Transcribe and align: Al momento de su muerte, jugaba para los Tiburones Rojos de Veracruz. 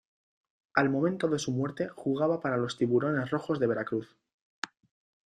Al 0.73 0.89
momento 0.89 1.27
de 1.27 1.37
su 1.37 1.51
muerte, 1.51 1.87
jugaba 1.89 2.41
para 2.41 2.57
los 2.57 2.75
Tiburones 2.75 3.29
Rojos 3.29 3.59
de 3.59 3.67
Veracruz. 3.67 4.17